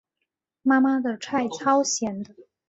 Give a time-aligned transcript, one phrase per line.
[0.63, 2.33] 妈妈的菜超咸的